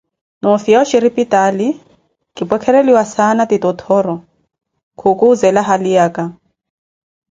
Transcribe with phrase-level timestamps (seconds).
[0.45, 1.67] Noofiya oshiripitaali,
[2.35, 4.15] kipwekereliwa saana ti tottoro,
[4.99, 6.23] khukuuzela haliyake.